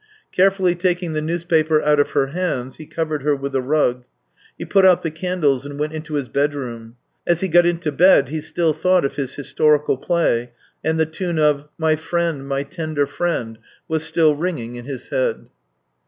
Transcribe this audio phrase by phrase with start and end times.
[0.31, 4.03] Carefully taking the newspaper out of her hands, he covered her with a rug.
[4.57, 6.95] He put out the candles and went into his bedroom.
[7.27, 10.53] As he got into bed, he still thought of his historical play,
[10.83, 15.49] and the tune of" My friend, my tender friend" was still ringing in his head.